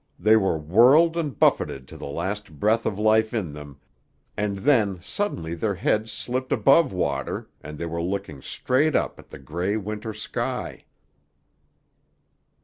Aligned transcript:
They 0.17 0.35
were 0.35 0.57
whirled 0.57 1.15
and 1.15 1.37
buffeted 1.37 1.87
to 1.89 1.95
the 1.95 2.07
last 2.07 2.59
breath 2.59 2.87
of 2.87 2.97
life 2.97 3.35
in 3.35 3.53
them, 3.53 3.79
and 4.35 4.57
then 4.57 4.99
suddenly 4.99 5.53
their 5.53 5.75
heads 5.75 6.11
slipped 6.11 6.51
above 6.51 6.91
water 6.91 7.51
and 7.61 7.77
they 7.77 7.85
were 7.85 8.01
looking 8.01 8.41
straight 8.41 8.95
up 8.95 9.19
at 9.19 9.29
the 9.29 9.37
gray 9.37 9.77
Winter 9.77 10.11
sky. 10.15 10.85